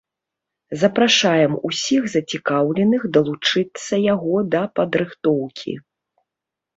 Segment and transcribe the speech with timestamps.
[0.83, 5.75] Запрашаем усіх зацікаўленых далучыцца яго да падрыхтоўкі.